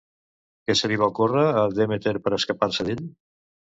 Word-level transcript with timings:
Què 0.69 0.75
se 0.79 0.89
li 0.93 0.97
va 1.03 1.11
ocórrer 1.13 1.45
a 1.61 1.69
Demèter 1.77 2.17
per 2.25 2.35
a 2.35 2.39
escapar-se 2.43 2.91
d'ell? 2.93 3.09